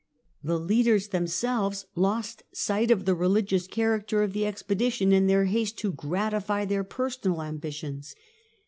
The 0.43 0.57
leaders 0.59 1.09
themselves 1.09 1.85
lost 1.93 2.41
sight 2.51 2.89
of 2.89 3.05
the 3.05 3.13
religious 3.13 3.67
character 3.67 4.23
of 4.23 4.33
the 4.33 4.47
expedition 4.47 5.11
in 5.13 5.27
their 5.27 5.45
haste 5.45 5.77
to 5.77 5.91
gratify 5.93 6.65
their 6.65 6.83
personal 6.83 7.43
ambitions. 7.43 8.15